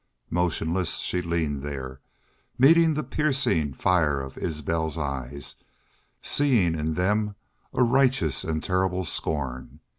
Motionless 0.31 0.95
she 0.97 1.21
leaned 1.21 1.61
there, 1.61 1.99
meeting 2.57 2.95
the 2.95 3.03
piercing 3.03 3.71
fire 3.71 4.19
of 4.19 4.35
Isbel's 4.35 4.97
eyes, 4.97 5.57
seeing 6.23 6.73
in 6.73 6.95
them 6.95 7.35
a 7.71 7.83
righteous 7.83 8.43
and 8.43 8.63
terrible 8.63 9.05
scorn. 9.05 9.79